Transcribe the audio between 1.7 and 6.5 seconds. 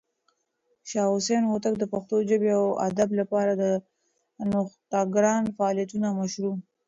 د پښتو ژبې او ادب لپاره د نوښتګران فعالیتونو مشر